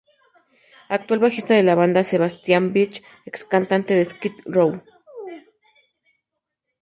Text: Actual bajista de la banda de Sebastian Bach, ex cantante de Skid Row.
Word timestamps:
Actual 0.89 1.19
bajista 1.19 1.53
de 1.53 1.61
la 1.61 1.75
banda 1.75 1.99
de 1.99 2.05
Sebastian 2.05 2.73
Bach, 2.73 2.97
ex 3.27 3.45
cantante 3.45 3.93
de 3.93 4.05
Skid 4.05 4.37
Row. 4.45 4.81